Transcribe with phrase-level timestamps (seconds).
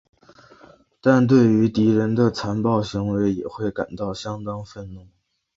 [0.99, 5.05] 但对于敌人的残暴行为也会感到相当愤怒。